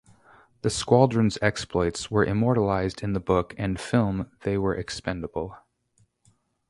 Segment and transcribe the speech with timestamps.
[0.63, 5.55] The squadron's exploits were immortalized in the book and film "They Were Expendable".